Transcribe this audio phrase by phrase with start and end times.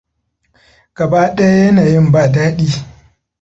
[0.95, 2.67] Gaba ɗaya yanayin ba daɗi.